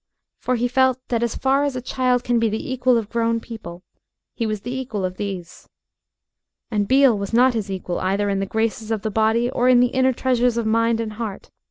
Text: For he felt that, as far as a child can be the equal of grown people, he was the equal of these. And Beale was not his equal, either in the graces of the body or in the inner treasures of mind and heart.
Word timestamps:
For 0.39 0.55
he 0.55 0.67
felt 0.67 0.97
that, 1.09 1.21
as 1.21 1.35
far 1.35 1.63
as 1.63 1.75
a 1.75 1.79
child 1.79 2.23
can 2.23 2.39
be 2.39 2.49
the 2.49 2.71
equal 2.73 2.97
of 2.97 3.07
grown 3.11 3.39
people, 3.39 3.83
he 4.33 4.47
was 4.47 4.61
the 4.61 4.73
equal 4.73 5.05
of 5.05 5.17
these. 5.17 5.69
And 6.71 6.87
Beale 6.87 7.15
was 7.15 7.33
not 7.33 7.53
his 7.53 7.69
equal, 7.69 7.99
either 7.99 8.27
in 8.27 8.39
the 8.39 8.47
graces 8.47 8.89
of 8.89 9.03
the 9.03 9.11
body 9.11 9.47
or 9.51 9.69
in 9.69 9.79
the 9.79 9.89
inner 9.93 10.11
treasures 10.11 10.57
of 10.57 10.65
mind 10.65 10.99
and 10.99 11.13
heart. 11.13 11.51